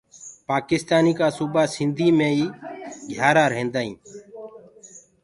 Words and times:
پآڪِستآني 0.47 1.13
ڪآ 1.19 1.27
سوُبآ 1.37 1.63
سندهيٚ 1.75 2.15
مينٚ 2.17 2.33
ئي 2.37 2.45
گھِيآرآ 3.09 3.45
ريهدآئين۔ 3.53 3.95